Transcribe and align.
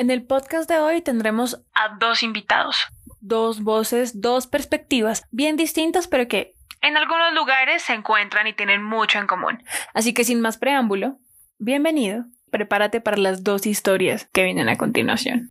En 0.00 0.10
el 0.10 0.24
podcast 0.24 0.66
de 0.66 0.78
hoy 0.78 1.02
tendremos 1.02 1.62
a 1.74 1.94
dos 1.98 2.22
invitados, 2.22 2.86
dos 3.20 3.62
voces, 3.62 4.22
dos 4.22 4.46
perspectivas 4.46 5.26
bien 5.30 5.58
distintas, 5.58 6.08
pero 6.08 6.26
que 6.26 6.54
en 6.80 6.96
algunos 6.96 7.34
lugares 7.34 7.82
se 7.82 7.92
encuentran 7.92 8.46
y 8.46 8.54
tienen 8.54 8.82
mucho 8.82 9.18
en 9.18 9.26
común. 9.26 9.62
Así 9.92 10.14
que 10.14 10.24
sin 10.24 10.40
más 10.40 10.56
preámbulo, 10.56 11.18
bienvenido, 11.58 12.24
prepárate 12.50 13.02
para 13.02 13.18
las 13.18 13.44
dos 13.44 13.66
historias 13.66 14.26
que 14.32 14.44
vienen 14.44 14.70
a 14.70 14.78
continuación. 14.78 15.50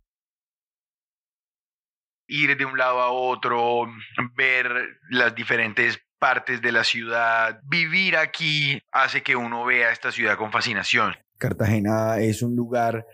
Ir 2.26 2.56
de 2.56 2.64
un 2.64 2.76
lado 2.76 3.02
a 3.02 3.12
otro, 3.12 3.86
ver 4.34 4.66
las 5.10 5.32
diferentes 5.32 6.02
partes 6.18 6.60
de 6.60 6.72
la 6.72 6.82
ciudad, 6.82 7.60
vivir 7.68 8.16
aquí 8.16 8.82
hace 8.90 9.22
que 9.22 9.36
uno 9.36 9.64
vea 9.64 9.92
esta 9.92 10.10
ciudad 10.10 10.36
con 10.36 10.50
fascinación. 10.50 11.14
Cartagena 11.38 12.18
es 12.18 12.42
un 12.42 12.56
lugar 12.56 13.06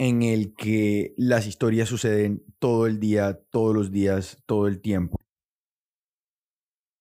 en 0.00 0.22
el 0.22 0.54
que 0.54 1.12
las 1.18 1.46
historias 1.46 1.90
suceden 1.90 2.42
todo 2.58 2.86
el 2.86 3.00
día, 3.00 3.38
todos 3.50 3.74
los 3.74 3.90
días, 3.90 4.42
todo 4.46 4.66
el 4.66 4.80
tiempo. 4.80 5.18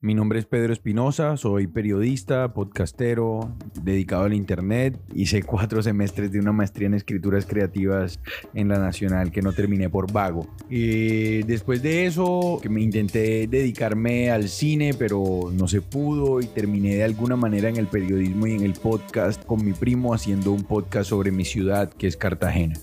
Mi 0.01 0.13
nombre 0.13 0.39
es 0.39 0.45
Pedro 0.45 0.73
Espinosa, 0.73 1.37
soy 1.37 1.67
periodista, 1.67 2.53
podcastero, 2.53 3.55
dedicado 3.83 4.23
al 4.23 4.33
Internet. 4.33 4.99
Hice 5.13 5.43
cuatro 5.47 5.81
semestres 5.81 6.33
de 6.33 6.41
una 6.41 6.51
maestría 6.51 6.87
en 6.87 6.93
escrituras 6.93 7.45
creativas 7.45 8.19
en 8.53 8.67
la 8.67 8.79
Nacional 8.79 9.31
que 9.31 9.41
no 9.41 9.53
terminé 9.53 9.89
por 9.89 10.11
vago. 10.11 10.45
Y 10.69 11.43
después 11.43 11.81
de 11.81 12.05
eso, 12.05 12.59
que 12.61 12.67
me 12.67 12.81
intenté 12.81 13.47
dedicarme 13.47 14.29
al 14.29 14.49
cine, 14.49 14.93
pero 14.93 15.51
no 15.53 15.69
se 15.69 15.81
pudo 15.81 16.41
y 16.41 16.47
terminé 16.47 16.95
de 16.95 17.03
alguna 17.05 17.37
manera 17.37 17.69
en 17.69 17.77
el 17.77 17.87
periodismo 17.87 18.45
y 18.45 18.55
en 18.55 18.63
el 18.63 18.73
podcast 18.73 19.45
con 19.45 19.63
mi 19.63 19.71
primo 19.71 20.13
haciendo 20.13 20.51
un 20.51 20.63
podcast 20.63 21.09
sobre 21.09 21.31
mi 21.31 21.45
ciudad, 21.45 21.93
que 21.93 22.07
es 22.07 22.17
Cartagena 22.17 22.75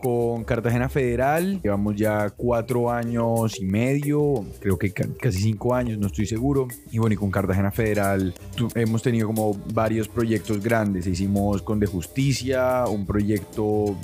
con 0.00 0.44
Cartagena 0.44 0.88
Federal. 0.88 1.60
Llevamos 1.62 1.96
ya 1.96 2.30
cuatro 2.30 2.90
años 2.90 3.60
y 3.60 3.64
medio, 3.64 4.44
creo 4.60 4.78
que 4.78 4.92
casi 4.92 5.38
cinco 5.38 5.74
años, 5.74 5.98
no 5.98 6.06
estoy 6.06 6.26
seguro. 6.26 6.68
Y 6.90 6.98
bueno, 6.98 7.14
y 7.14 7.16
con 7.16 7.30
Cartagena 7.30 7.70
Federal 7.70 8.34
hemos 8.74 9.02
tenido 9.02 9.26
como 9.26 9.54
varios 9.72 10.08
proyectos 10.08 10.62
grandes. 10.62 11.06
Hicimos 11.06 11.62
con 11.62 11.78
De 11.78 11.86
Justicia, 11.86 12.84
un 12.86 13.06
proyecto 13.06 13.96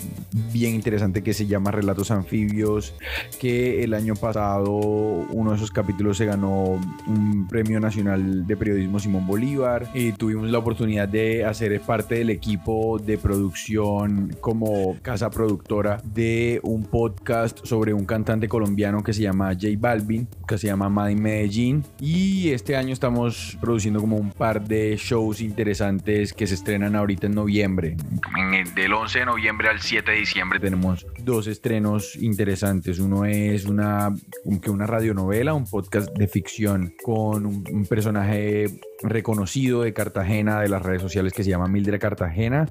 bien 0.52 0.74
interesante 0.74 1.22
que 1.22 1.32
se 1.32 1.46
llama 1.46 1.70
Relatos 1.70 2.10
Anfibios, 2.10 2.94
que 3.40 3.82
el 3.82 3.94
año 3.94 4.14
pasado 4.14 4.72
uno 4.72 5.50
de 5.50 5.56
esos 5.56 5.70
capítulos 5.70 6.16
se 6.18 6.26
ganó 6.26 6.78
un 7.06 7.46
premio 7.48 7.80
nacional 7.80 8.46
de 8.46 8.56
periodismo 8.56 8.98
Simón 8.98 9.26
Bolívar 9.26 9.90
y 9.94 10.12
tuvimos 10.12 10.50
la 10.50 10.58
oportunidad 10.58 11.08
de 11.08 11.44
hacer 11.44 11.80
parte 11.80 12.16
del 12.16 12.30
equipo 12.30 12.98
de 12.98 13.18
producción 13.18 14.36
como 14.40 14.96
casa 15.02 15.30
productora 15.30 15.85
de 16.04 16.60
un 16.62 16.84
podcast 16.84 17.64
sobre 17.64 17.92
un 17.92 18.04
cantante 18.04 18.48
colombiano 18.48 19.02
que 19.02 19.12
se 19.12 19.22
llama 19.22 19.52
J 19.54 19.68
Balvin, 19.78 20.28
que 20.46 20.58
se 20.58 20.66
llama 20.66 20.88
Mad 20.88 21.12
Medellín. 21.12 21.84
Y 22.00 22.50
este 22.50 22.76
año 22.76 22.92
estamos 22.92 23.56
produciendo 23.60 24.00
como 24.00 24.16
un 24.16 24.30
par 24.30 24.66
de 24.66 24.96
shows 24.96 25.40
interesantes 25.40 26.32
que 26.32 26.46
se 26.46 26.54
estrenan 26.54 26.96
ahorita 26.96 27.26
en 27.26 27.34
noviembre. 27.34 27.96
Del 28.74 28.92
11 28.92 29.20
de 29.20 29.26
noviembre 29.26 29.68
al 29.68 29.80
7 29.80 30.10
de 30.10 30.18
diciembre 30.18 30.58
tenemos 30.58 31.06
dos 31.22 31.46
estrenos 31.46 32.16
interesantes. 32.16 32.98
Uno 32.98 33.24
es 33.24 33.64
una, 33.66 34.14
una 34.44 34.86
radionovela, 34.86 35.54
un 35.54 35.64
podcast 35.64 36.10
de 36.16 36.28
ficción 36.28 36.94
con 37.02 37.46
un, 37.46 37.64
un 37.70 37.86
personaje 37.86 38.66
reconocido 39.02 39.82
de 39.82 39.92
Cartagena, 39.92 40.60
de 40.60 40.68
las 40.68 40.82
redes 40.82 41.02
sociales 41.02 41.32
que 41.32 41.44
se 41.44 41.50
llama 41.50 41.68
Mildred 41.68 42.00
Cartagena. 42.00 42.66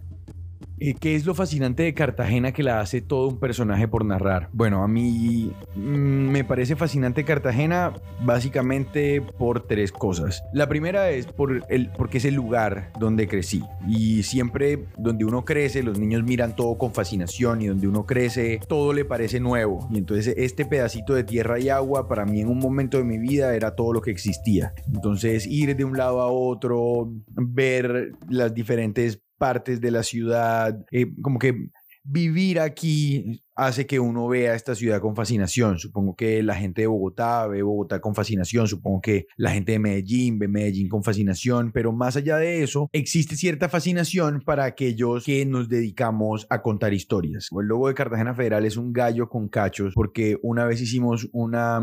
Eh, 0.80 0.96
¿Qué 1.00 1.16
es 1.16 1.26
lo 1.26 1.34
fascinante 1.34 1.84
de 1.84 1.94
Cartagena 1.94 2.52
que 2.52 2.64
la 2.64 2.82
hace 2.82 3.02
todo 3.02 3.30
un 3.30 3.40
personaje 3.40 3.88
por 3.88 4.04
narrar? 4.04 4.50
Bueno, 4.52 4.84
a 4.84 4.88
mí 4.88 5.52
mm, 5.76 5.80
me 5.80 6.44
parece 6.44 6.76
fascinante 6.76 7.24
Cartagena 7.24 7.94
básicamente 8.24 9.22
por 9.22 9.68
tres 9.68 9.92
cosas. 9.92 10.44
La 10.54 10.68
primera 10.68 11.10
es 11.12 11.28
por 11.28 11.64
el, 11.70 11.90
porque 11.92 12.18
es 12.18 12.26
el 12.26 12.36
lugar 12.36 12.92
donde 13.00 13.28
crecí 13.28 13.64
y 13.88 14.24
siempre 14.24 14.86
donde 14.98 15.24
uno 15.26 15.46
crece 15.46 15.82
los 15.82 15.98
niños 15.98 16.24
miran 16.24 16.56
todo 16.56 16.78
con 16.78 16.94
fascinación 16.94 17.62
y 17.62 17.68
donde 17.68 17.88
uno 17.88 18.06
crece 18.06 18.60
todo 18.68 18.94
le 18.94 19.06
parece 19.06 19.40
nuevo 19.40 19.88
y 19.92 19.98
entonces 19.98 20.34
este 20.38 20.66
pedacito 20.66 21.14
de 21.14 21.24
tierra 21.24 21.60
y 21.60 21.70
agua 21.70 22.08
para 22.08 22.26
mí 22.26 22.42
en 22.42 22.50
un 22.50 22.60
momento 22.60 22.98
de 22.98 23.04
mi 23.04 23.18
vida 23.18 23.56
era 23.56 23.76
todo 23.76 23.94
lo 23.94 24.02
que 24.02 24.12
existía. 24.12 24.74
Entonces 24.94 25.46
ir 25.48 25.76
de 25.76 25.86
un 25.86 25.98
lado 25.98 26.22
a 26.22 26.28
otro, 26.28 27.12
ver 27.36 28.12
las 28.30 28.54
diferentes 28.54 29.22
partes 29.38 29.82
de 29.82 29.92
la 29.92 30.04
ciudad, 30.04 30.78
eh, 30.92 31.08
como 31.22 31.40
que 31.40 31.70
vivir 32.06 32.60
aquí 32.60 33.42
hace 33.56 33.88
que 33.88 34.00
uno 34.00 34.28
vea 34.28 34.54
esta 34.54 34.76
ciudad 34.76 35.02
con 35.02 35.16
fascinación. 35.16 35.80
Supongo 35.80 36.16
que 36.16 36.44
la 36.44 36.56
gente 36.56 36.82
de 36.82 36.88
Bogotá 36.88 37.48
ve 37.48 37.64
Bogotá 37.64 38.00
con 38.00 38.14
fascinación, 38.14 38.68
supongo 38.68 39.02
que 39.02 39.26
la 39.38 39.52
gente 39.52 39.72
de 39.74 39.80
Medellín 39.80 40.38
ve 40.38 40.48
Medellín 40.48 40.88
con 40.88 41.04
fascinación, 41.04 41.72
pero 41.74 41.92
más 41.92 42.16
allá 42.16 42.38
de 42.38 42.64
eso, 42.64 42.90
existe 42.92 43.36
cierta 43.36 43.70
fascinación 43.70 44.42
para 44.46 44.66
aquellos 44.66 45.26
que 45.26 45.46
nos 45.46 45.68
dedicamos 45.68 46.46
a 46.50 46.62
contar 46.62 46.94
historias. 46.94 47.48
El 47.60 47.68
logo 47.68 47.88
de 47.88 47.96
Cartagena 47.96 48.36
Federal 48.36 48.66
es 48.66 48.78
un 48.78 48.94
gallo 48.94 49.28
con 49.28 49.48
cachos 49.48 49.94
porque 49.96 50.38
una 50.44 50.66
vez 50.66 50.82
hicimos 50.82 51.28
una 51.32 51.82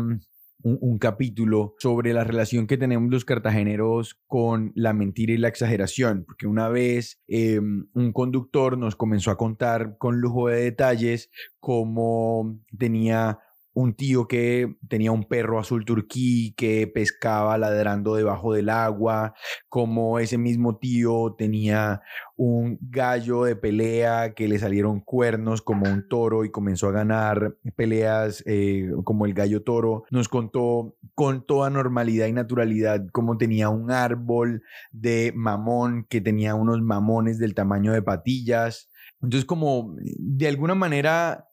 un, 0.63 0.97
capítulo 0.97 1.75
sobre 1.77 2.13
la 2.13 2.23
relación 2.23 2.67
que 2.67 2.77
tenemos 2.77 3.11
los 3.11 3.25
cartageneros 3.25 4.19
con 4.27 4.71
la 4.75 4.93
mentira 4.93 5.33
y 5.33 5.37
la 5.37 5.49
exageración, 5.49 6.23
porque 6.25 6.47
una 6.47 6.69
vez 6.69 7.21
em, 7.27 7.87
un 7.93 8.13
conductor 8.13 8.77
nos 8.77 8.95
comenzó 8.95 9.31
a 9.31 9.37
contar 9.37 9.97
con 9.97 10.21
lujo 10.21 10.47
de 10.47 10.63
detalles 10.63 11.29
cómo 11.59 12.59
tenía 12.77 13.39
un 13.73 13.95
tío 13.95 14.27
que 14.27 14.75
tenía 14.87 15.11
un 15.11 15.23
perro 15.23 15.59
azul 15.59 15.85
turquí 15.85 16.53
que 16.55 16.87
pescaba 16.87 17.57
ladrando 17.57 18.15
debajo 18.15 18.53
del 18.53 18.69
agua, 18.69 19.33
como 19.67 20.19
ese 20.19 20.37
mismo 20.37 20.77
tío 20.77 21.35
tenía 21.37 22.01
un 22.35 22.77
gallo 22.81 23.43
de 23.43 23.55
pelea 23.55 24.33
que 24.33 24.47
le 24.47 24.59
salieron 24.59 24.99
cuernos 24.99 25.61
como 25.61 25.89
un 25.89 26.07
toro 26.07 26.45
y 26.45 26.51
comenzó 26.51 26.87
a 26.89 26.91
ganar 26.91 27.55
peleas 27.75 28.43
eh, 28.45 28.91
como 29.03 29.25
el 29.25 29.33
gallo 29.33 29.63
toro. 29.63 30.03
Nos 30.11 30.29
contó 30.29 30.95
con 31.15 31.45
toda 31.45 31.69
normalidad 31.69 32.27
y 32.27 32.33
naturalidad 32.33 33.05
cómo 33.11 33.37
tenía 33.37 33.69
un 33.69 33.91
árbol 33.91 34.63
de 34.91 35.31
mamón 35.35 36.05
que 36.09 36.21
tenía 36.21 36.55
unos 36.55 36.81
mamones 36.81 37.39
del 37.39 37.55
tamaño 37.55 37.91
de 37.91 38.01
patillas. 38.01 38.89
Entonces 39.21 39.45
como 39.45 39.95
de 39.97 40.47
alguna 40.47 40.75
manera 40.75 41.47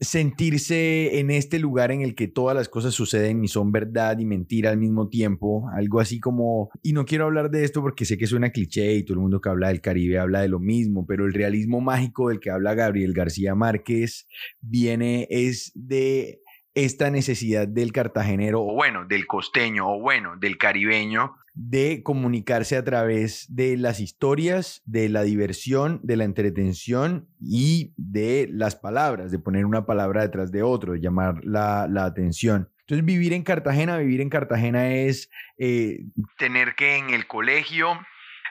sentirse 0.00 1.18
en 1.18 1.30
este 1.30 1.58
lugar 1.58 1.90
en 1.90 2.00
el 2.00 2.14
que 2.14 2.28
todas 2.28 2.56
las 2.56 2.68
cosas 2.68 2.94
suceden 2.94 3.44
y 3.44 3.48
son 3.48 3.72
verdad 3.72 4.18
y 4.18 4.24
mentira 4.24 4.70
al 4.70 4.78
mismo 4.78 5.08
tiempo, 5.08 5.68
algo 5.74 6.00
así 6.00 6.18
como, 6.18 6.70
y 6.82 6.92
no 6.92 7.04
quiero 7.04 7.26
hablar 7.26 7.50
de 7.50 7.64
esto 7.64 7.82
porque 7.82 8.04
sé 8.04 8.16
que 8.16 8.26
suena 8.26 8.50
cliché 8.50 8.94
y 8.94 9.02
todo 9.04 9.14
el 9.14 9.20
mundo 9.20 9.40
que 9.40 9.48
habla 9.48 9.68
del 9.68 9.80
Caribe 9.80 10.18
habla 10.18 10.40
de 10.40 10.48
lo 10.48 10.60
mismo, 10.60 11.06
pero 11.06 11.26
el 11.26 11.34
realismo 11.34 11.80
mágico 11.80 12.28
del 12.28 12.40
que 12.40 12.50
habla 12.50 12.74
Gabriel 12.74 13.12
García 13.12 13.54
Márquez 13.54 14.26
viene 14.60 15.26
es 15.30 15.72
de 15.74 16.40
esta 16.76 17.10
necesidad 17.10 17.66
del 17.66 17.90
cartagenero, 17.90 18.60
o 18.60 18.74
bueno, 18.74 19.06
del 19.06 19.26
costeño, 19.26 19.90
o 19.90 19.98
bueno, 19.98 20.36
del 20.36 20.58
caribeño, 20.58 21.34
de 21.54 22.02
comunicarse 22.02 22.76
a 22.76 22.84
través 22.84 23.46
de 23.48 23.78
las 23.78 23.98
historias, 23.98 24.82
de 24.84 25.08
la 25.08 25.22
diversión, 25.22 26.00
de 26.02 26.16
la 26.16 26.24
entretención 26.24 27.28
y 27.40 27.94
de 27.96 28.46
las 28.52 28.76
palabras, 28.76 29.30
de 29.30 29.38
poner 29.38 29.64
una 29.64 29.86
palabra 29.86 30.20
detrás 30.20 30.52
de 30.52 30.62
otro, 30.62 30.92
de 30.92 31.00
llamar 31.00 31.42
la, 31.44 31.84
atención. 32.04 32.68
Entonces, 32.80 33.06
vivir 33.06 33.32
en 33.32 33.42
Cartagena, 33.42 33.96
vivir 33.96 34.20
en 34.20 34.28
Cartagena 34.28 34.92
es 34.92 35.30
eh, 35.56 36.04
tener 36.36 36.74
que 36.74 36.98
en 36.98 37.08
el 37.08 37.26
colegio 37.26 37.98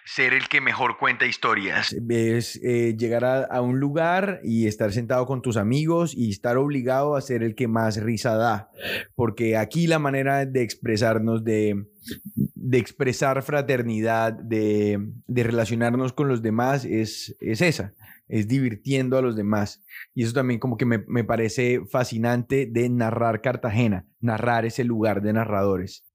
ser 0.06 0.34
el 0.34 0.48
que 0.48 0.62
mejor 0.62 0.98
cuenta 0.98 1.26
historias. 1.26 1.94
Es 2.10 2.60
eh, 2.64 2.96
llegar 2.96 3.26
a, 3.26 3.62
un 3.62 3.80
lugar 3.80 4.40
y 4.44 4.68
estar 4.68 4.94
sentado 4.94 5.26
con 5.26 5.42
tus 5.42 5.58
amigos 5.58 6.16
y 6.16 6.30
estar 6.30 6.58
obligado 6.58 7.16
a 7.16 7.22
ser 7.22 7.42
el 7.42 7.56
que 7.56 7.68
más 7.68 7.98
risa 7.98 8.36
da. 8.36 8.70
Porque 9.16 9.58
aquí 9.58 9.88
la 9.88 9.98
manera 9.98 10.46
de 10.46 10.62
expresarnos, 10.62 11.44
de, 11.44 11.88
de 12.36 12.78
expresar 12.78 13.42
fraternidad, 13.42 14.32
de, 14.34 15.00
de, 15.26 15.44
relacionarnos 15.44 16.14
con 16.14 16.28
los 16.28 16.44
demás 16.44 16.86
es, 16.86 17.36
es 17.40 17.62
esa, 17.62 17.96
es 18.28 18.48
divirtiendo 18.48 19.18
a 19.18 19.24
los 19.24 19.36
demás. 19.36 19.84
Y 20.14 20.24
eso 20.24 20.34
también 20.34 20.60
como 20.60 20.78
que 20.78 20.86
me, 20.86 21.04
me 21.08 21.24
parece 21.24 21.82
fascinante 21.90 22.68
de 22.68 22.90
narrar 22.90 23.42
Cartagena, 23.42 24.06
narrar 24.20 24.66
ese 24.66 24.84
lugar 24.84 25.24
de 25.24 25.34
narradores. 25.34 26.06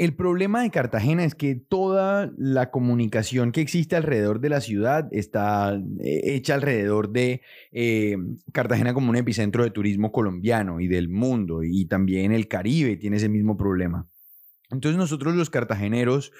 El 0.00 0.14
problema 0.14 0.62
de 0.62 0.70
Cartagena 0.70 1.26
es 1.26 1.34
que 1.34 1.56
toda 1.56 2.32
la 2.38 2.70
comunicación 2.70 3.52
que 3.52 3.60
existe 3.60 3.96
alrededor 3.96 4.40
de 4.40 4.48
la 4.48 4.62
ciudad 4.62 5.06
está 5.10 5.78
eh, 6.02 6.22
hecha 6.24 6.54
alrededor 6.54 7.10
de 7.10 7.42
eh, 7.70 8.16
Cartagena 8.50 8.94
como 8.94 9.10
un 9.10 9.16
epicentro 9.16 9.62
de 9.62 9.70
turismo 9.70 10.10
colombiano 10.10 10.80
y 10.80 10.88
del 10.88 11.10
mundo, 11.10 11.62
y 11.62 11.84
también 11.84 12.32
el 12.32 12.48
Caribe 12.48 12.96
tiene 12.96 13.18
ese 13.18 13.28
mismo 13.28 13.58
problema. 13.58 14.08
Entonces 14.70 14.96
nosotros 14.96 15.34
los 15.34 15.50
cartageneros, 15.50 16.32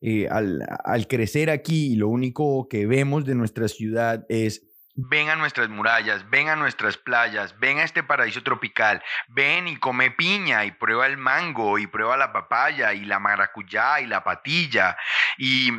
eh, 0.00 0.28
al, 0.28 0.64
al 0.84 1.08
crecer 1.08 1.50
aquí, 1.50 1.96
lo 1.96 2.08
único 2.08 2.68
que 2.68 2.86
vemos 2.86 3.24
de 3.24 3.34
nuestra 3.34 3.66
ciudad 3.66 4.26
es 4.28 4.67
ven 5.00 5.28
a 5.28 5.36
nuestras 5.36 5.68
murallas, 5.68 6.28
ven 6.28 6.48
a 6.48 6.56
nuestras 6.56 6.96
playas, 6.96 7.56
ven 7.60 7.78
a 7.78 7.84
este 7.84 8.02
paraíso 8.02 8.42
tropical, 8.42 9.00
ven 9.28 9.68
y 9.68 9.76
come 9.76 10.10
piña 10.10 10.64
y 10.64 10.72
prueba 10.72 11.06
el 11.06 11.16
mango 11.16 11.78
y 11.78 11.86
prueba 11.86 12.16
la 12.16 12.32
papaya 12.32 12.92
y 12.94 13.04
la 13.04 13.20
maracuyá 13.20 14.00
y 14.00 14.06
la 14.06 14.24
patilla 14.24 14.96
y 15.38 15.70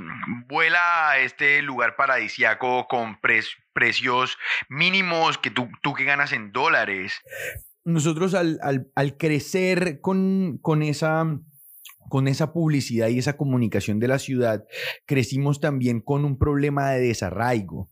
vuela 0.47 1.09
a 1.09 1.19
este 1.19 1.61
lugar 1.61 1.97
paradisiaco 1.97 2.87
con 2.87 3.19
precios 3.73 4.37
mínimos 4.69 5.37
que 5.37 5.51
tú, 5.51 5.67
tú 5.81 5.93
que 5.93 6.05
ganas 6.05 6.31
en 6.31 6.53
dólares. 6.53 7.19
Nosotros 7.83 8.33
al, 8.33 8.59
al, 8.95 9.17
crecer 9.17 9.99
con, 9.99 10.59
con 10.61 10.81
esa 10.81 11.25
con 12.09 12.27
esa 12.27 12.53
publicidad 12.53 13.09
y 13.09 13.19
esa 13.19 13.37
comunicación 13.37 13.99
de 13.99 14.07
la 14.07 14.17
ciudad, 14.17 14.63
crecimos 15.05 15.59
también 15.59 16.01
con 16.01 16.25
un 16.25 16.39
problema 16.39 16.89
de 16.89 17.01
desarraigo 17.01 17.87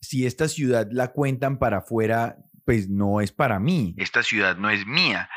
si 0.00 0.26
esta 0.26 0.48
ciudad 0.48 0.88
la 0.90 1.12
cuentan 1.12 1.58
para 1.58 1.78
afuera, 1.78 2.38
pues 2.64 2.88
no 2.88 3.20
es 3.20 3.32
para 3.32 3.58
mí. 3.58 3.94
Esta 3.96 4.22
ciudad 4.22 4.56
no 4.56 4.70
es 4.70 4.86
mía. 4.86 5.28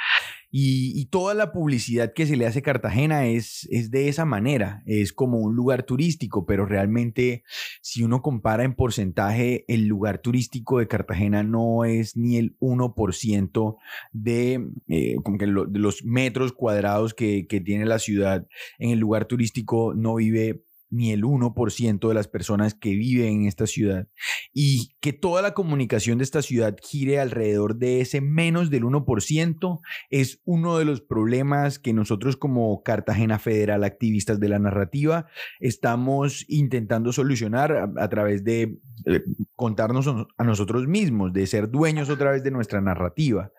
Y, 0.56 1.06
toda 1.08 1.34
la 1.34 1.52
publicidad 1.52 2.14
que 2.14 2.28
se 2.28 2.38
le 2.38 2.46
hace 2.46 2.60
a 2.60 2.62
Cartagena 2.62 3.26
es, 3.26 3.68
es 3.72 3.90
de 3.90 4.08
esa 4.08 4.24
manera, 4.24 4.84
es 4.86 5.12
como 5.12 5.40
un 5.40 5.56
lugar 5.56 5.82
turístico, 5.82 6.46
pero 6.46 6.68
realmente 6.68 7.44
si 7.82 8.04
uno 8.04 8.22
compara 8.22 8.64
en 8.64 8.76
porcentaje, 8.76 9.66
el 9.68 9.88
lugar 9.88 10.20
turístico 10.20 10.78
de 10.78 10.88
Cartagena 10.88 11.42
no 11.42 11.86
es 11.86 12.16
ni 12.16 12.38
el 12.38 12.56
1% 12.60 13.78
de, 14.12 14.70
eh, 14.90 15.16
como 15.24 15.40
que 15.40 15.48
de 15.48 15.80
los 15.80 16.04
metros 16.06 16.54
cuadrados 16.54 17.16
que, 17.16 17.48
que 17.48 17.60
tiene 17.60 17.86
la 17.88 17.98
ciudad. 17.98 18.48
En 18.78 18.92
el 18.92 19.00
lugar 19.00 19.26
turístico 19.26 19.96
no 19.96 20.14
vive 20.16 20.64
ni 20.94 21.12
el 21.12 21.24
1% 21.24 22.08
de 22.08 22.14
las 22.14 22.28
personas 22.28 22.76
que 22.76 22.92
viven 22.92 23.42
en 23.42 23.48
esta 23.48 23.66
ciudad 23.66 24.08
y 24.54 24.92
que 25.00 25.12
toda 25.12 25.42
la 25.42 25.54
comunicación 25.54 26.20
de 26.20 26.24
esta 26.24 26.42
ciudad 26.42 26.78
gire 26.82 27.20
alrededor 27.20 27.78
de 27.78 28.02
ese 28.02 28.22
menos 28.22 28.70
del 28.70 28.84
1% 28.84 29.80
es 30.12 30.40
uno 30.46 30.78
de 30.78 30.86
los 30.86 31.02
problemas 31.02 31.80
que 31.80 31.94
nosotros 31.94 32.38
como 32.38 32.84
Cartagena 32.84 33.40
Federal, 33.40 33.84
activistas 33.84 34.40
de 34.40 34.50
la 34.50 34.60
narrativa, 34.60 35.26
estamos 35.60 36.46
intentando 36.48 37.12
solucionar 37.12 37.92
a, 37.98 38.10
través 38.10 38.44
de 38.44 38.80
eh, 39.06 39.24
contarnos 39.56 40.08
a 40.08 40.44
nosotros 40.44 40.88
mismos, 40.88 41.34
de 41.34 41.48
ser 41.48 41.70
dueños 41.72 42.10
otra 42.10 42.32
vez 42.32 42.44
de 42.44 42.52
nuestra 42.52 42.82
narrativa. 42.82 43.52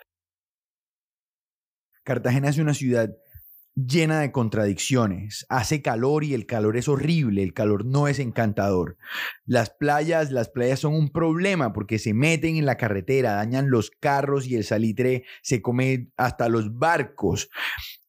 Cartagena 2.05 2.51
es 2.51 2.59
una 2.59 2.75
ciudad 2.75 3.11
llena 3.75 4.21
de 4.21 4.33
contradicciones. 4.33 5.47
Hace 5.49 5.83
calor 5.83 6.25
y 6.25 6.35
el 6.35 6.47
calor 6.47 6.77
es 6.77 6.89
horrible, 6.89 7.43
el 7.43 7.55
calor 7.55 7.85
no 7.85 8.09
es 8.09 8.19
encantador. 8.19 8.97
Las 9.45 9.71
playas, 9.71 10.31
las 10.31 10.49
playas 10.49 10.81
son 10.81 10.95
un 10.95 11.11
problema 11.11 11.73
porque 11.73 11.99
se 11.99 12.15
meten 12.15 12.57
en 12.57 12.67
la 12.67 12.77
carretera, 12.77 13.35
dañan 13.35 13.71
los 13.71 13.91
carros 13.91 14.47
y 14.47 14.57
el 14.57 14.65
salitre 14.65 15.25
se 15.43 15.63
come 15.63 16.11
hasta 16.17 16.49
los 16.49 16.79
barcos 16.79 17.51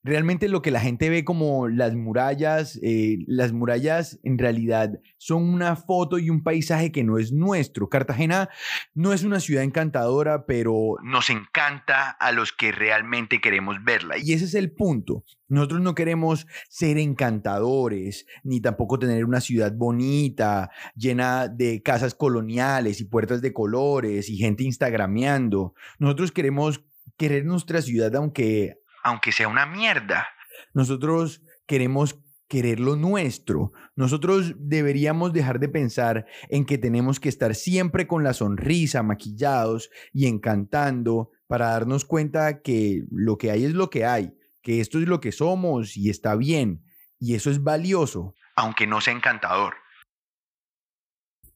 realmente 0.06 0.48
lo 0.48 0.62
que 0.62 0.70
la 0.70 0.80
gente 0.80 1.10
ve 1.10 1.26
como 1.26 1.68
las 1.68 1.96
murallas, 1.96 2.80
eh, 2.84 3.18
las 3.26 3.54
murallas 3.54 4.20
en 4.24 4.38
realidad 4.38 5.00
son 5.18 5.44
una 5.44 5.76
foto 5.76 6.20
y 6.20 6.30
un 6.30 6.44
paisaje 6.44 6.92
que 6.92 7.04
no 7.04 7.18
es 7.18 7.34
nuestro. 7.34 7.90
Cartagena 7.90 8.50
no 8.94 9.14
es 9.14 9.24
una 9.24 9.40
ciudad 9.40 9.64
encantadora, 9.64 10.46
pero 10.46 10.98
nos 11.04 11.32
encanta 11.32 12.12
a 12.12 12.32
los 12.32 12.54
que 12.54 12.72
realmente 12.72 13.42
queremos 13.42 13.84
verla. 13.84 14.20
Y 14.20 14.34
ese 14.34 14.46
es 14.46 14.54
el 14.54 14.72
punto. 14.72 15.24
Nosotros 15.48 15.82
no 15.82 15.96
queremos 15.96 16.46
ser 16.70 17.00
encantadores, 17.00 18.28
ni 18.44 18.62
tampoco 18.62 19.00
tener 19.00 19.26
una 19.26 19.42
ciudad 19.42 19.74
bonita, 19.74 20.70
llena 20.96 21.48
de 21.48 21.82
casas 21.82 22.14
coloniales 22.14 23.02
y 23.02 23.06
puertas 23.06 23.42
de 23.42 23.54
colores 23.54 24.30
y 24.30 24.38
gente 24.38 24.64
instagrameando. 24.64 25.74
Nosotros 25.98 26.32
queremos 26.32 26.86
querer 27.18 27.46
nuestra 27.46 27.82
ciudad 27.82 28.16
aunque 28.16 28.85
aunque 29.06 29.32
sea 29.32 29.48
una 29.48 29.68
mierda. 29.68 30.28
Nosotros 30.74 31.44
queremos 31.68 32.20
querer 32.48 32.80
lo 32.80 32.96
nuestro. 32.96 33.72
Nosotros 33.96 34.56
deberíamos 34.58 35.32
dejar 35.32 35.60
de 35.60 35.70
pensar 35.70 36.26
en 36.50 36.66
que 36.66 36.80
tenemos 36.80 37.20
que 37.20 37.30
estar 37.30 37.54
siempre 37.54 38.08
con 38.08 38.24
la 38.24 38.34
sonrisa, 38.34 39.04
maquillados 39.04 39.92
y 40.12 40.26
encantando 40.26 41.30
para 41.48 41.68
darnos 41.68 42.04
cuenta 42.04 42.64
que 42.64 43.04
lo 43.12 43.38
que 43.38 43.52
hay 43.52 43.66
es 43.66 43.74
lo 43.74 43.92
que 43.92 44.06
hay, 44.06 44.34
que 44.64 44.82
esto 44.82 45.00
es 45.00 45.08
lo 45.08 45.20
que 45.20 45.32
somos 45.32 45.96
y 45.96 46.10
está 46.10 46.36
bien, 46.36 46.84
y 47.20 47.36
eso 47.36 47.52
es 47.52 47.62
valioso. 47.62 48.34
Aunque 48.56 48.88
no 48.88 49.02
sea 49.02 49.14
encantador. 49.14 49.76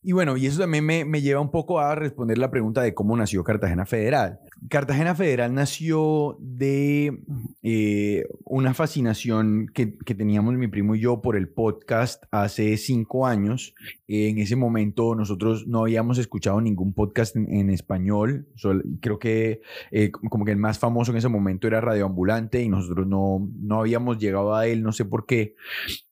Y 0.02 0.14
bueno, 0.14 0.38
y 0.38 0.46
eso 0.46 0.60
también 0.60 0.86
me, 0.86 1.22
lleva 1.22 1.42
un 1.42 1.52
poco 1.52 1.80
a 1.80 1.94
responder 1.94 2.38
la 2.38 2.52
pregunta 2.52 2.82
de 2.82 2.94
cómo 2.94 3.18
nació 3.18 3.44
Cartagena 3.44 3.86
Federal. 3.86 4.40
Cartagena 4.68 5.16
Federal 5.16 5.54
nació 5.54 6.38
de 6.40 7.24
eh, 7.64 8.28
una 8.44 8.74
fascinación 8.74 9.68
que, 9.74 9.88
teníamos 9.88 10.56
mi 10.56 10.68
primo 10.68 10.96
y 10.96 11.00
yo 11.00 11.22
por 11.22 11.38
el 11.38 11.48
podcast 11.48 12.24
hace 12.32 12.76
cinco 12.78 13.26
años. 13.26 13.74
En 14.08 14.38
ese 14.38 14.56
momento 14.56 15.16
nosotros 15.16 15.68
no 15.68 15.82
habíamos 15.82 16.18
escuchado 16.18 16.60
ningún 16.60 16.94
podcast 16.94 17.36
en, 17.36 17.70
español. 17.70 18.48
creo 19.02 19.20
que 19.20 19.62
eh, 19.92 20.12
como 20.12 20.46
que 20.46 20.52
el 20.52 20.58
más 20.58 20.78
famoso 20.78 21.12
en 21.12 21.18
ese 21.18 21.30
momento 21.30 21.68
era 21.68 21.80
Radio 21.80 22.06
Ambulante 22.06 22.62
y 22.62 22.70
nosotros 22.70 23.08
no, 23.08 23.50
no 23.60 23.80
habíamos 23.80 24.18
llegado 24.18 24.56
a 24.56 24.68
él, 24.68 24.84
no 24.84 24.92
sé 24.92 25.06
por 25.06 25.26
qué. 25.26 25.56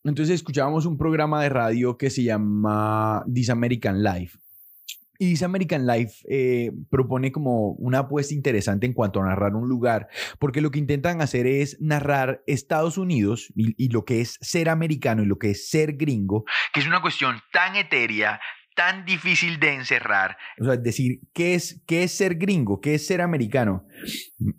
Entonces 0.04 0.36
escuchábamos 0.36 0.86
un 0.86 0.98
programa 0.98 1.44
de 1.44 1.50
radio 1.50 1.98
que 1.98 2.10
se 2.10 2.24
llama 2.24 3.26
This 3.34 3.50
American 3.50 4.04
Life. 4.04 4.38
Y 5.20 5.32
This 5.32 5.44
American 5.44 5.86
Life 5.86 6.26
eh, 6.30 6.72
propone 6.90 7.32
como 7.32 7.72
una 7.74 8.00
apuesta 8.00 8.34
interesante 8.34 8.86
en 8.86 8.94
cuanto 8.94 9.22
a 9.22 9.26
narrar 9.26 9.56
un 9.56 9.68
lugar, 9.68 10.08
porque 10.40 10.62
lo 10.62 10.72
que 10.72 10.80
intentan 10.80 11.22
hacer 11.22 11.48
es 11.48 11.78
narrar 11.80 12.44
Estados 12.48 12.98
Unidos 12.98 13.52
y, 13.56 13.74
y, 13.84 13.90
lo 13.90 14.06
que 14.06 14.22
es 14.22 14.38
ser 14.42 14.70
americano 14.70 15.24
y 15.24 15.26
lo 15.26 15.38
que 15.38 15.52
es 15.52 15.70
ser 15.70 15.94
gringo. 15.94 16.46
Que 16.74 16.80
es 16.80 16.88
una 16.88 17.02
cuestión 17.02 17.38
tan 17.52 17.76
etérea, 17.76 18.40
tan 18.78 19.06
difícil 19.06 19.60
de 19.60 19.74
encerrar. 19.74 20.38
O 20.62 20.66
sea, 20.66 20.78
decir, 20.78 21.22
¿qué 21.34 21.56
es, 21.56 21.82
qué 21.88 22.04
es 22.04 22.12
ser 22.12 22.36
gringo? 22.36 22.80
¿Qué 22.80 22.94
es 22.94 23.08
ser 23.08 23.22
americano? 23.22 23.88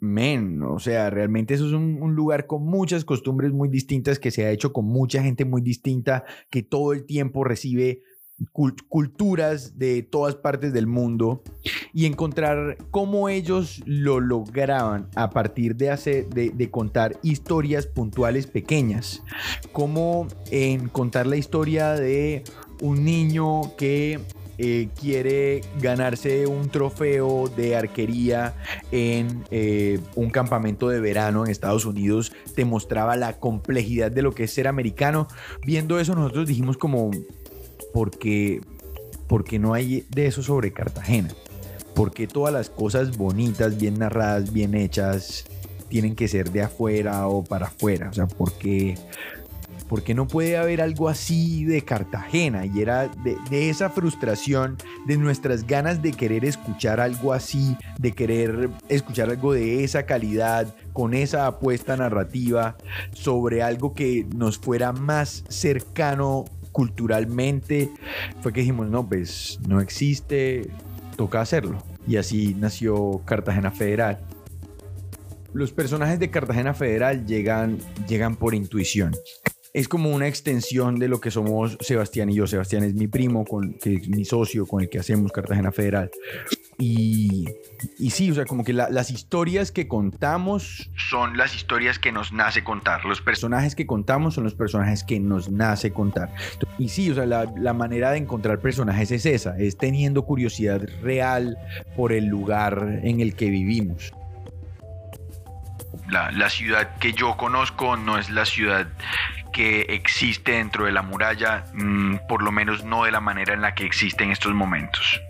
Men, 0.01 0.61
o 0.65 0.81
sea, 0.81 1.09
realmente 1.09 1.55
eso 1.55 1.69
es 1.69 1.73
un, 1.73 2.17
lugar 2.17 2.49
con 2.49 2.67
muchas 2.67 3.05
costumbres 3.05 3.53
muy 3.53 3.69
distintas, 3.69 4.19
que 4.19 4.33
se 4.33 4.45
ha 4.45 4.51
hecho 4.51 4.73
con 4.73 4.87
mucha 4.87 5.23
gente 5.23 5.45
muy 5.45 5.63
distinta, 5.63 6.25
que 6.51 6.65
todo 6.65 6.93
el 6.93 7.07
tiempo 7.07 7.45
recibe 7.45 8.03
culturas 8.53 9.79
de 9.79 10.03
todas 10.03 10.37
partes 10.37 10.73
del 10.73 10.87
mundo 10.87 11.43
y 11.93 12.07
encontrar 12.07 12.77
cómo 12.91 13.29
ellos 13.29 13.83
lo 13.85 14.21
lograban 14.21 15.09
a 15.17 15.31
partir 15.31 15.77
de, 15.77 15.91
hacer, 15.91 16.29
de, 16.29 16.71
contar 16.71 17.19
historias 17.23 17.87
puntuales 17.87 18.47
pequeñas, 18.47 19.23
como 19.73 20.29
en 20.51 20.89
contar 20.89 21.27
la 21.27 21.37
historia 21.37 21.93
de 21.93 22.45
un 22.81 23.05
niño 23.05 23.77
que 23.77 24.21
eh, 24.61 24.89
quiere 25.01 25.61
ganarse 25.81 26.49
un 26.49 26.69
trofeo 26.69 27.49
de 27.49 27.77
arquería 27.77 28.55
en 28.91 29.45
eh, 29.53 30.01
un 30.17 30.31
campamento 30.31 30.89
de 30.89 31.01
verano 31.01 31.45
en 31.45 31.51
Estados 31.51 31.85
Unidos, 31.85 32.33
te 32.57 32.65
mostraba 32.65 33.17
la 33.17 33.39
complejidad 33.39 34.11
de 34.11 34.23
lo 34.23 34.33
que 34.33 34.45
es 34.45 34.53
ser 34.53 34.67
americano. 34.67 35.29
Viendo 35.65 36.01
eso 36.01 36.17
nosotros 36.17 36.49
dijimos 36.49 36.77
como, 36.77 37.13
porque, 37.93 38.61
porque 39.27 39.59
no 39.59 39.75
hay 39.75 40.05
de 40.11 40.27
eso 40.27 40.43
sobre 40.43 40.73
Cartagena? 40.73 41.31
porque 41.99 42.29
todas 42.29 42.55
las 42.55 42.71
cosas 42.71 43.17
bonitas, 43.17 43.77
bien 43.77 43.99
narradas, 43.99 44.53
bien 44.53 44.77
hechas, 44.77 45.45
tienen 45.89 46.15
que 46.15 46.29
ser 46.29 46.53
de 46.53 46.63
afuera 46.63 47.27
o 47.27 47.43
para 47.43 47.67
afuera? 47.67 48.09
O 48.09 48.13
sea, 48.13 48.29
porque 48.29 48.95
porque 49.89 50.15
no 50.15 50.29
puede 50.29 50.57
haber 50.57 50.81
algo 50.81 51.09
así 51.09 51.65
de 51.65 51.83
Cartagena? 51.83 52.67
Y 52.67 52.83
era 52.83 53.09
de, 53.09 53.69
esa 53.69 53.91
frustración, 53.91 54.77
de 55.07 55.17
nuestras 55.17 55.67
ganas 55.67 56.01
de 56.01 56.13
querer 56.13 56.45
escuchar 56.45 57.01
algo 57.01 57.33
así, 57.33 57.77
de 57.99 58.13
querer 58.13 58.71
escuchar 58.89 59.31
algo 59.31 59.53
de 59.53 59.83
esa 59.83 60.05
calidad, 60.05 60.73
con 60.93 61.15
esa 61.15 61.47
apuesta 61.47 61.97
narrativa 61.97 62.77
sobre 63.13 63.63
algo 63.63 63.95
que 63.95 64.25
nos 64.37 64.59
fuera 64.59 64.93
más 64.93 65.43
cercano 65.49 66.45
culturalmente, 66.79 67.91
fue 68.41 68.53
que 68.53 68.61
dijimos, 68.61 68.89
no, 68.89 69.09
pues 69.09 69.59
no 69.67 69.81
existe, 69.81 70.71
toca 71.17 71.41
hacerlo. 71.41 71.83
Y 72.07 72.19
así 72.19 72.55
nació 72.55 73.21
Cartagena 73.25 73.73
Federal. 73.73 74.21
Los 75.53 75.73
personajes 75.73 76.21
de 76.21 76.31
Cartagena 76.31 76.75
Federal 76.75 77.27
llegan, 77.27 77.79
llegan 78.07 78.37
por 78.37 78.55
intuición 78.55 79.13
es 79.75 79.87
como 79.87 80.11
una 80.11 80.27
extensión 80.27 80.99
de 80.99 81.09
lo 81.09 81.21
que 81.21 81.31
somos 81.31 81.77
Sebastián 81.81 82.31
y 82.31 82.35
yo. 82.35 82.47
Sebastián 82.47 82.85
es 82.85 82.95
mi 82.95 83.07
primo, 83.07 83.45
con, 83.45 83.75
que 83.75 83.95
es 83.95 84.09
mi 84.09 84.25
socio 84.25 84.67
con 84.67 84.83
el 84.83 84.89
que 84.89 84.99
hacemos 84.99 85.31
Cartagena 85.31 85.73
Federal. 85.73 86.11
Y, 86.79 87.45
y 87.99 88.11
sí, 88.11 88.31
o 88.31 88.35
sea, 88.35 88.45
como 88.45 88.65
que 88.65 88.73
las 88.73 89.11
historias 89.11 89.73
que 89.73 89.89
contamos 89.89 90.89
son 90.97 91.37
las 91.37 91.55
historias 91.57 91.99
que 91.99 92.13
nos 92.13 92.33
nace 92.33 92.63
contar. 92.63 93.05
Los 93.05 93.21
personajes 93.21 93.75
que 93.75 93.87
contamos 93.87 94.35
son 94.35 94.45
los 94.45 94.55
personajes 94.55 95.03
que 95.03 95.19
nos 95.19 95.51
nace 95.51 95.93
contar. 95.93 96.33
Y 96.79 96.91
sí, 96.91 97.11
o 97.11 97.15
sea, 97.17 97.27
la, 97.27 97.51
la 97.57 97.73
manera 97.73 98.13
de 98.13 98.19
encontrar 98.19 98.61
personajes 98.61 99.11
es 99.11 99.27
esa, 99.27 99.59
es 99.59 99.77
teniendo 99.77 100.23
curiosidad 100.23 100.81
real 101.03 101.59
por 101.97 102.13
el 102.13 102.27
lugar 102.27 103.01
en 103.03 103.21
el 103.21 103.35
que 103.35 103.51
vivimos. 103.51 104.13
La, 106.09 106.31
la, 106.31 106.49
ciudad 106.49 106.97
que 106.99 107.13
yo 107.13 107.37
conozco 107.37 107.97
no 107.97 108.17
es 108.17 108.31
la 108.31 108.47
ciudad 108.47 108.87
que 109.53 109.81
existe 109.89 110.53
dentro 110.53 110.85
de 110.85 110.93
la 110.93 111.03
muralla, 111.03 111.65
mm, 111.75 112.29
por 112.29 112.43
lo 112.43 112.53
menos 112.53 112.85
no 112.85 113.05
de 113.05 113.11
la 113.11 113.21
manera 113.21 113.55
en 113.55 113.61
la 113.61 113.75
que 113.75 113.85
existe 113.85 114.23
en 114.23 114.31
estos 114.31 114.55
momentos. 114.55 115.21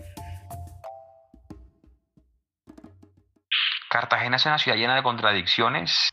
Cartagena 3.89 4.35
es 4.35 4.45
una 4.45 4.59
ciudad 4.59 4.77
llena 4.77 4.95
de 4.95 5.01
contradicciones, 5.01 6.09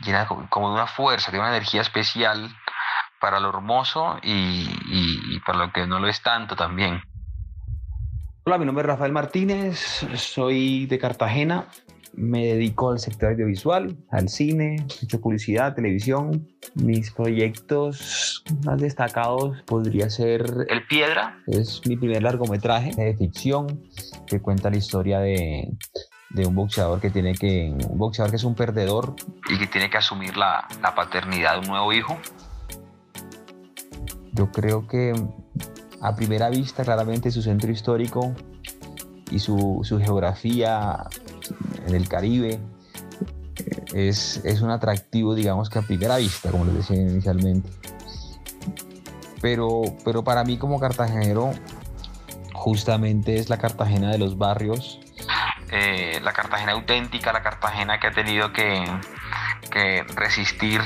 llena 0.00 0.26
como 0.26 0.68
de 0.70 0.74
una 0.74 0.88
fuerza, 0.88 1.30
de 1.30 1.38
una 1.38 1.50
energía 1.50 1.82
especial 1.82 2.50
para 3.20 3.38
lo 3.38 3.50
hermoso 3.50 4.18
y, 4.24 5.38
para 5.46 5.66
lo 5.66 5.72
que 5.72 5.86
no 5.86 6.00
lo 6.00 6.08
es 6.08 6.20
tanto 6.20 6.56
también. 6.56 7.00
Hola, 8.44 8.58
mi 8.58 8.66
nombre 8.66 8.82
es 8.82 8.88
Rafael 8.88 9.12
Martínez, 9.12 10.04
soy 10.16 10.86
de 10.86 10.98
Cartagena, 10.98 11.68
me 12.14 12.46
dedico 12.46 12.90
al 12.90 12.98
sector 12.98 13.30
audiovisual, 13.30 13.96
al 14.10 14.28
cine, 14.28 14.84
hecho 15.00 15.20
publicidad, 15.20 15.76
televisión. 15.76 16.48
Mis 16.74 17.12
proyectos 17.12 18.42
más 18.64 18.80
destacados 18.80 19.62
podría 19.62 20.10
ser 20.10 20.66
El 20.68 20.84
Piedra. 20.88 21.38
Es 21.46 21.82
mi 21.86 21.96
primer 21.96 22.24
largometraje 22.24 22.90
de 22.96 23.16
ficción 23.16 23.84
que 24.26 24.40
cuenta 24.40 24.70
la 24.70 24.78
historia 24.78 25.20
de, 25.20 25.68
de 26.30 26.46
un 26.46 26.54
boxeador 26.54 27.00
que 27.00 27.10
tiene 27.10 27.34
que, 27.34 27.74
un 27.88 27.98
boxeador 27.98 28.30
que 28.30 28.36
es 28.36 28.44
un 28.44 28.54
perdedor. 28.54 29.14
Y 29.48 29.58
que 29.58 29.66
tiene 29.66 29.90
que 29.90 29.98
asumir 29.98 30.36
la, 30.36 30.66
la 30.80 30.94
paternidad 30.94 31.54
de 31.54 31.58
un 31.60 31.66
nuevo 31.66 31.92
hijo. 31.92 32.16
Yo 34.32 34.50
creo 34.52 34.86
que 34.86 35.12
a 36.00 36.14
primera 36.14 36.48
vista 36.48 36.84
claramente 36.84 37.30
su 37.30 37.42
centro 37.42 37.70
histórico 37.70 38.34
y 39.30 39.38
su, 39.38 39.80
su 39.82 39.98
geografía 39.98 41.04
en 41.86 41.94
el 41.94 42.08
Caribe 42.08 42.60
es, 43.92 44.40
es, 44.44 44.60
un 44.62 44.70
atractivo, 44.70 45.34
digamos 45.34 45.68
que 45.68 45.78
a 45.78 45.82
primera 45.82 46.16
vista, 46.16 46.50
como 46.50 46.64
les 46.64 46.74
decía 46.74 46.96
inicialmente. 46.96 47.68
Pero, 49.42 49.82
pero 50.04 50.22
para 50.22 50.44
mí 50.44 50.58
como 50.58 50.78
cartagenero, 50.78 51.50
justamente 52.52 53.36
es 53.36 53.48
la 53.48 53.58
Cartagena 53.58 54.10
de 54.10 54.18
los 54.18 54.38
barrios, 54.38 55.00
eh, 55.72 56.20
la 56.22 56.32
Cartagena 56.32 56.72
auténtica, 56.72 57.32
la 57.32 57.42
Cartagena 57.42 58.00
que 58.00 58.08
ha 58.08 58.12
tenido 58.12 58.52
que, 58.52 58.84
resistir 60.16 60.80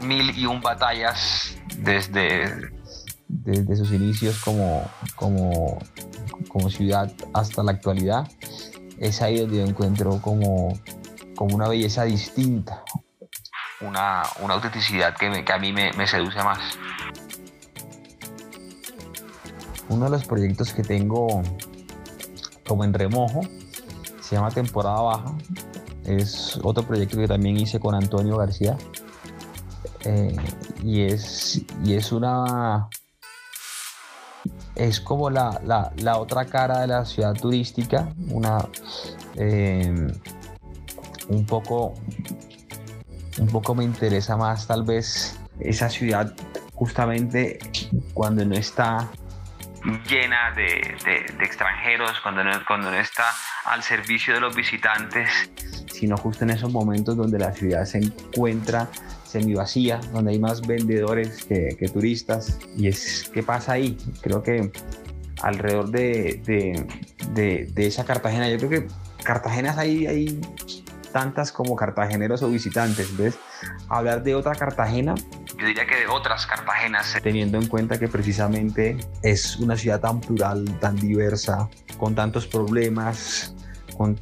mil 0.00 0.36
y 0.36 0.46
un 0.46 0.62
batallas 0.62 1.58
desde, 1.76 2.70
desde 3.28 3.76
sus 3.76 3.92
inicios 3.92 4.40
como, 4.42 4.90
como, 5.16 5.78
ciudad 6.70 7.12
hasta 7.34 7.62
la 7.62 7.72
actualidad. 7.72 8.26
Es 8.98 9.20
ahí 9.20 9.40
donde 9.40 9.58
yo 9.58 9.64
encuentro 9.64 10.20
como, 10.22 10.78
como 11.34 11.54
una 11.54 11.68
belleza 11.68 12.04
distinta. 12.04 12.82
Una, 13.82 14.22
autenticidad 14.22 15.14
que, 15.16 15.44
que 15.44 15.52
a 15.52 15.58
mí 15.58 15.72
me 15.72 16.06
seduce 16.06 16.42
más. 16.42 16.60
Uno 19.90 20.06
de 20.06 20.10
los 20.12 20.24
proyectos 20.24 20.72
que 20.72 20.82
tengo 20.82 21.42
como 22.66 22.84
en 22.84 22.94
remojo 22.94 23.42
se 24.24 24.36
llama 24.36 24.50
Temporada 24.50 25.00
Baja. 25.02 25.34
Es 26.04 26.58
otro 26.62 26.82
proyecto 26.82 27.18
que 27.18 27.28
también 27.28 27.58
hice 27.58 27.78
con 27.78 27.94
Antonio 27.94 28.38
García. 28.38 28.76
Eh, 30.04 30.34
y, 30.82 31.02
es, 31.02 31.62
y 31.84 31.94
es 31.94 32.10
una. 32.10 32.88
Es 34.74 35.00
como 35.00 35.30
la, 35.30 35.60
la, 35.96 36.18
otra 36.18 36.46
cara 36.46 36.80
de 36.80 36.86
la 36.86 37.04
ciudad 37.04 37.34
turística, 37.34 38.14
una. 38.30 38.66
Eh, 39.36 39.92
un 41.28 41.46
poco. 41.46 41.94
Un 43.38 43.48
poco 43.48 43.74
me 43.74 43.84
interesa 43.84 44.36
más, 44.36 44.66
tal 44.66 44.84
vez, 44.84 45.36
esa 45.58 45.90
ciudad 45.90 46.32
justamente 46.74 47.58
cuando 48.14 48.44
no 48.44 48.54
está 48.54 49.10
llena 50.08 50.52
de, 50.52 50.80
extranjeros, 51.40 52.20
cuando 52.20 52.44
no, 52.44 52.52
cuando 52.66 52.90
no 52.90 52.96
está 52.96 53.24
al 53.64 53.82
servicio 53.82 54.34
de 54.34 54.40
los 54.40 54.54
visitantes. 54.54 55.28
Sino 55.92 56.16
justo 56.16 56.44
en 56.44 56.50
esos 56.50 56.72
momentos 56.72 57.16
donde 57.16 57.38
la 57.38 57.52
ciudad 57.52 57.84
se 57.84 57.98
encuentra 57.98 58.88
semi 59.24 59.54
vacía, 59.54 60.00
donde 60.12 60.32
hay 60.32 60.38
más 60.38 60.66
vendedores 60.66 61.44
que, 61.44 61.88
turistas. 61.92 62.58
Y 62.76 62.88
es, 62.88 63.30
¿qué 63.32 63.42
pasa 63.42 63.72
ahí? 63.72 63.96
Creo 64.22 64.42
que 64.42 64.72
alrededor 65.42 65.90
de, 65.90 66.40
de, 67.34 67.86
esa 67.86 68.04
Cartagena, 68.04 68.48
yo 68.48 68.56
creo 68.58 68.70
que 68.70 68.86
Cartagenas 69.22 69.78
hay, 69.78 70.06
hay 70.06 70.40
tantas 71.12 71.52
como 71.52 71.76
cartageneros 71.76 72.42
o 72.42 72.48
visitantes, 72.48 73.16
¿ves? 73.16 73.38
Hablar 73.88 74.22
de 74.22 74.34
otra 74.34 74.54
Cartagena 74.54 75.14
yo 75.58 75.66
diría 75.66 75.86
que 75.86 75.96
de 75.96 76.06
otras 76.06 76.46
Cartagenas. 76.46 77.16
Teniendo 77.22 77.58
en 77.58 77.66
cuenta 77.66 77.98
que 77.98 78.08
precisamente 78.08 78.96
es 79.22 79.56
una 79.56 79.76
ciudad 79.76 80.00
tan 80.00 80.20
plural, 80.20 80.64
tan 80.80 80.96
diversa, 80.96 81.68
con 81.98 82.14
tantos 82.14 82.46
problemas, 82.46 83.54
con, 83.96 84.18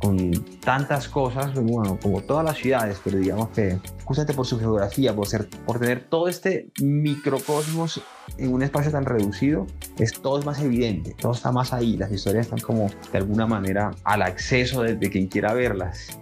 con, 0.00 0.32
tantas 0.60 1.08
cosas, 1.08 1.54
bueno, 1.54 1.98
como 2.00 2.20
todas 2.22 2.44
las 2.44 2.58
ciudades, 2.58 3.00
pero 3.02 3.18
digamos 3.18 3.48
que 3.50 3.78
justamente 4.04 4.34
por 4.34 4.46
su 4.46 4.58
geografía, 4.58 5.14
por, 5.14 5.26
ser, 5.26 5.48
por 5.64 5.78
tener 5.78 6.08
todo 6.08 6.28
este 6.28 6.70
microcosmos 6.80 8.02
en 8.36 8.52
un 8.52 8.62
espacio 8.62 8.90
tan 8.90 9.04
reducido, 9.04 9.66
es, 9.98 10.12
todo 10.20 10.38
es 10.38 10.44
más 10.44 10.60
evidente, 10.60 11.14
todo 11.18 11.32
está 11.32 11.50
más 11.52 11.72
ahí, 11.72 11.96
las 11.96 12.12
historias 12.12 12.46
están 12.46 12.60
como 12.60 12.90
de 13.10 13.18
alguna 13.18 13.46
manera 13.46 13.92
al 14.04 14.22
acceso 14.22 14.82
de, 14.82 14.96
de 14.96 15.10
quien 15.10 15.26
quiera 15.28 15.54
verlas. 15.54 16.18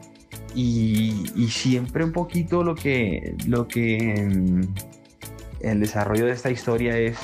Y, 0.61 1.49
siempre 1.51 2.03
un 2.03 2.11
poquito 2.11 2.65
lo 2.65 2.75
que, 2.75 3.37
lo 3.47 3.69
que 3.69 4.27
mm, 4.29 4.63
el 5.61 5.79
desarrollo 5.79 6.27
de 6.27 6.33
esta 6.33 6.51
historia 6.51 6.99
es 6.99 7.17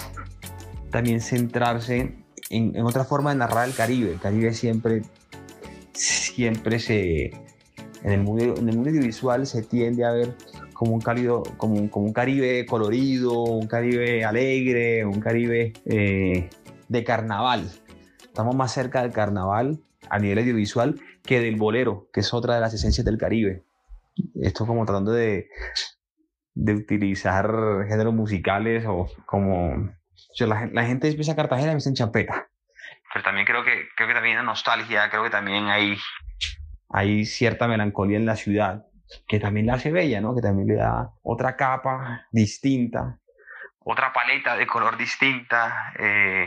también 0.91 1.21
centrarse 1.21 2.15
en, 2.51 2.81
otra 2.85 3.05
forma 3.05 3.31
de 3.31 3.39
narrar 3.39 3.67
el 3.67 3.75
Caribe. 3.75 4.13
El 4.13 4.21
Caribe 4.21 4.55
siempre, 4.55 5.03
siempre 5.95 6.79
se, 6.79 7.33
en 8.05 8.13
el 8.13 8.23
mundo, 8.23 8.55
en 8.57 8.69
el 8.69 8.77
mundo 8.77 8.91
audiovisual 8.91 9.49
se 9.49 9.63
tiende 9.63 10.05
a 10.05 10.13
ver 10.13 10.37
como 10.73 10.95
un, 10.95 11.01
cálido, 11.01 11.43
como 11.57 11.91
como 11.91 12.07
un 12.07 12.13
Caribe 12.13 12.65
colorido, 12.67 13.43
un 13.43 13.67
Caribe 13.67 14.25
alegre, 14.25 15.05
un 15.05 15.19
Caribe 15.19 15.73
eh, 15.87 16.51
de 16.89 17.05
carnaval. 17.05 17.69
Estamos 18.23 18.55
más 18.55 18.73
cerca 18.73 19.03
del 19.03 19.11
carnaval 19.11 19.81
a 20.11 20.19
nivel 20.19 20.39
audiovisual 20.39 21.01
que 21.23 21.41
del 21.41 21.57
bolero, 21.57 22.09
que 22.13 22.21
es 22.21 22.33
otra 22.35 22.55
de 22.55 22.61
las 22.61 22.75
esencias 22.75 23.05
del 23.05 23.19
Caribe. 23.19 23.65
Esto 24.41 24.67
como 24.67 24.85
tratando 24.85 25.13
de, 25.13 25.49
de 26.55 26.75
utilizar 26.75 27.47
géneros 27.89 28.15
musicales 28.15 28.85
o 28.87 29.09
como... 29.27 29.93
la, 30.39 30.85
gente 30.85 31.09
empieza 31.09 31.33
a 31.33 31.37
Cartagena 31.37 31.73
y 31.73 31.75
me 31.75 31.81
en 31.85 31.95
champeta. 31.95 32.49
Pero 33.13 33.25
también 33.25 33.47
creo 33.47 33.65
que, 33.65 33.89
creo 33.97 34.09
que 34.09 34.15
también 34.15 34.39
hay 34.39 34.45
nostalgia, 34.45 35.11
creo 35.11 35.25
que 35.25 35.31
también 35.31 35.67
hay... 35.67 35.97
Hay 36.91 37.25
cierta 37.25 37.67
melancolía 37.67 38.17
en 38.17 38.27
la 38.27 38.37
ciudad, 38.37 38.87
que 39.27 39.41
también 39.41 39.67
la 39.67 39.75
hace 39.75 39.91
bella, 39.91 40.21
¿no? 40.21 40.35
Que 40.35 40.43
también 40.43 40.69
le 40.69 40.75
da 40.75 41.11
otra 41.23 41.57
capa 41.57 42.27
distinta. 42.31 43.19
Otra 43.81 44.13
paleta 44.13 44.57
de 44.57 44.67
color 44.67 44.97
distinta. 44.97 45.93
Eh. 45.99 46.47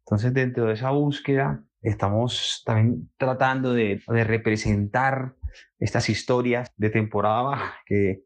Entonces, 0.00 0.34
dentro 0.34 0.66
de 0.66 0.74
esa 0.74 0.90
búsqueda, 0.90 1.62
Estamos 1.82 2.62
también 2.64 3.10
tratando 3.16 3.74
de, 3.74 4.00
representar 4.06 5.34
estas 5.80 6.08
historias 6.08 6.72
de 6.76 6.90
temporada 6.90 7.42
baja 7.42 7.74
que 7.86 8.22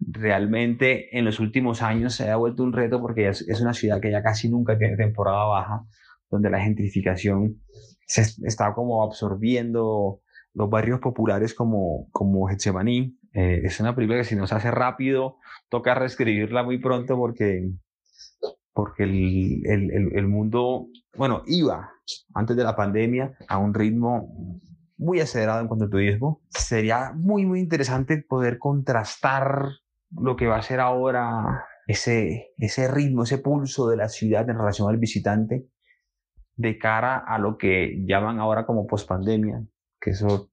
realmente 0.00 1.16
en 1.16 1.26
los 1.26 1.38
últimos 1.38 1.82
años 1.82 2.14
se 2.14 2.30
ha 2.30 2.36
vuelto 2.36 2.62
un 2.62 2.72
reto 2.72 3.00
porque 3.00 3.28
es, 3.28 3.60
una 3.60 3.74
ciudad 3.74 4.00
que 4.00 4.10
ya 4.10 4.22
casi 4.22 4.48
nunca 4.48 4.78
tiene 4.78 4.96
temporada 4.96 5.44
baja, 5.44 5.84
donde 6.30 6.48
la 6.48 6.60
gentrificación 6.60 7.60
se 8.06 8.22
está 8.46 8.72
como 8.72 9.02
absorbiendo 9.02 10.20
los 10.54 10.70
barrios 10.70 11.00
populares 11.00 11.52
como, 11.52 12.08
como 12.10 12.46
Getsemaní. 12.46 13.18
Eh, 13.34 13.62
es 13.64 13.80
una 13.80 13.94
película 13.94 14.18
que 14.18 14.24
si 14.24 14.36
no 14.36 14.46
se 14.46 14.54
hace 14.54 14.70
rápido, 14.70 15.36
toca 15.68 15.94
reescribirla 15.94 16.62
muy 16.62 16.78
pronto 16.78 17.16
porque, 17.16 17.70
porque 18.72 19.02
el, 19.02 19.62
el, 19.66 20.16
el 20.16 20.26
mundo, 20.26 20.86
bueno, 21.16 21.42
iba 21.46 21.93
antes 22.34 22.56
de 22.56 22.64
la 22.64 22.76
pandemia 22.76 23.36
a 23.48 23.58
un 23.58 23.74
ritmo 23.74 24.60
muy 24.96 25.20
acelerado 25.20 25.60
en 25.60 25.68
cuanto 25.68 25.84
al 25.84 25.90
turismo. 25.90 26.42
Sería 26.50 27.12
muy, 27.14 27.46
muy 27.46 27.60
interesante 27.60 28.24
poder 28.26 28.58
contrastar 28.58 29.68
lo 30.10 30.36
que 30.36 30.46
va 30.46 30.56
a 30.56 30.62
ser 30.62 30.80
ahora 30.80 31.66
ese, 31.86 32.52
ese 32.56 32.88
ritmo, 32.88 33.24
ese 33.24 33.38
pulso 33.38 33.88
de 33.88 33.96
la 33.96 34.08
ciudad 34.08 34.48
en 34.48 34.56
relación 34.56 34.88
al 34.88 34.98
visitante 34.98 35.66
de 36.56 36.78
cara 36.78 37.22
a 37.26 37.38
lo 37.38 37.58
que 37.58 38.04
llaman 38.06 38.38
ahora 38.38 38.64
como 38.64 38.86
pospandemia, 38.86 39.62
que 40.00 40.10
eso, 40.10 40.50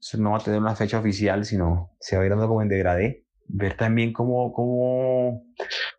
eso, 0.00 0.18
no 0.18 0.30
va 0.30 0.38
a 0.38 0.40
tener 0.40 0.60
una 0.60 0.74
fecha 0.74 0.98
oficial, 0.98 1.44
sino 1.44 1.90
se 2.00 2.16
va 2.16 2.22
a 2.22 2.26
ir 2.26 2.30
dando 2.30 2.48
como 2.48 2.62
en 2.62 2.68
degradé. 2.68 3.26
Ver 3.52 3.76
también 3.76 4.12
cómo, 4.12 4.52
cómo, 4.52 5.42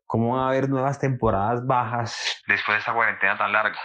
cómo 0.05 0.35
van 0.35 0.45
a 0.45 0.47
haber 0.47 0.69
nuevas 0.69 0.99
temporadas 0.99 1.65
bajas. 1.65 2.41
Después 2.47 2.75
de 2.75 2.79
esta 2.79 2.93
cuarentena 2.93 3.37
tan 3.37 3.51
larga. 3.51 3.77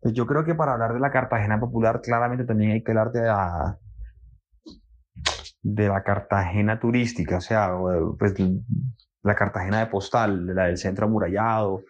Pues 0.00 0.14
yo 0.14 0.26
creo 0.26 0.44
que 0.44 0.54
para 0.54 0.72
hablar 0.72 0.94
de 0.94 1.00
la 1.00 1.10
Cartagena 1.10 1.60
popular, 1.60 2.00
claramente 2.00 2.44
también 2.44 2.72
hay 2.72 2.82
que 2.82 2.90
hablar 2.92 3.12
de 3.12 3.22
la, 3.22 3.78
de 5.62 5.88
la 5.88 6.02
Cartagena 6.02 6.80
turística, 6.80 7.36
o 7.36 7.40
sea, 7.40 7.72
pues 8.18 8.34
la 9.22 9.34
Cartagena 9.34 9.80
de 9.80 9.86
postal, 9.86 10.54
la 10.54 10.66
del 10.66 10.78
centro 10.78 11.06
amurallado. 11.06 11.82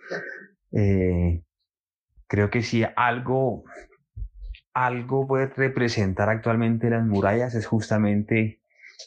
Eh, 0.73 1.43
creo 2.27 2.51
que 2.51 2.63
si 2.63 2.85
algo, 2.97 3.63
algo 4.75 5.29
puede 5.29 5.47
representar 5.47 6.29
actualmente 6.29 6.91
las 6.91 7.07
murallas 7.07 7.55
es 7.55 7.67
justamente 7.67 8.61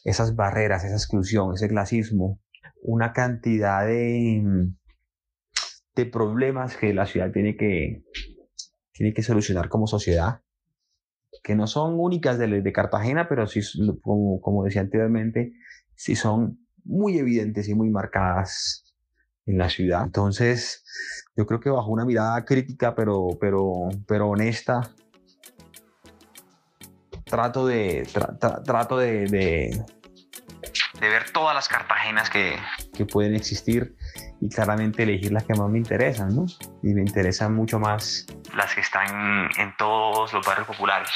esas 0.05 0.35
barreras, 0.35 0.85
esa 0.85 0.95
exclusión, 0.95 1.53
ese 1.53 1.67
clasismo, 1.67 2.39
una 2.81 3.11
cantidad 3.11 3.85
de, 3.85 4.69
de 5.95 6.05
problemas 6.05 6.77
que 6.77 6.93
la 6.93 7.05
ciudad 7.05 7.31
tiene 7.31 7.55
que, 7.57 8.03
tiene 8.93 9.13
que 9.13 9.23
solucionar 9.23 9.69
como 9.69 9.87
sociedad, 9.87 10.41
que 11.43 11.55
no 11.55 11.67
son 11.67 11.99
únicas 11.99 12.37
de, 12.37 12.61
de 12.61 12.73
Cartagena, 12.73 13.27
pero 13.27 13.47
sí, 13.47 13.61
como, 14.01 14.39
como 14.39 14.63
decía 14.63 14.81
anteriormente, 14.81 15.53
sí 15.95 16.15
son 16.15 16.59
muy 16.85 17.17
evidentes 17.17 17.67
y 17.67 17.75
muy 17.75 17.89
marcadas 17.89 18.95
en 19.45 19.57
la 19.57 19.69
ciudad. 19.69 20.03
Entonces, 20.03 20.85
yo 21.35 21.45
creo 21.45 21.59
que 21.59 21.69
bajo 21.69 21.91
una 21.91 22.05
mirada 22.05 22.45
crítica, 22.45 22.95
pero, 22.95 23.29
pero, 23.39 23.89
pero 24.07 24.29
honesta, 24.29 24.89
trato 27.25 27.65
de, 27.65 28.07
trato 28.63 28.97
de, 28.97 29.25
de, 29.27 29.85
de, 30.99 31.09
ver 31.09 31.31
todas 31.31 31.55
las 31.55 31.67
Cartagenas 31.67 32.29
que, 32.29 32.55
que 32.95 33.05
pueden 33.05 33.33
existir 33.33 33.95
y 34.43 34.49
claramente 34.49 35.03
elegir 35.03 35.31
las 35.31 35.45
que 35.45 35.53
más 35.53 35.69
me 35.69 35.77
interesan, 35.77 36.35
¿no? 36.35 36.45
Y 36.81 36.93
me 36.93 36.99
interesan 37.01 37.55
mucho 37.55 37.79
más 37.79 38.25
las 38.55 38.75
que 38.75 38.81
están 38.81 39.47
en 39.57 39.73
todos 39.77 40.33
los 40.33 40.45
barrios 40.45 40.67
populares. 40.67 41.09